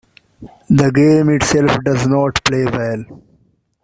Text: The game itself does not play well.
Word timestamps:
The 0.67 0.89
game 0.91 1.29
itself 1.29 1.77
does 1.85 2.07
not 2.07 2.43
play 2.43 2.65
well. 2.65 3.05